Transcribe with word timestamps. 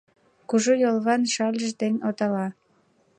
Кужу 0.49 0.73
йолван 0.83 1.21
шальыж 1.33 1.69
ден 1.81 1.95
отала. 2.07 2.47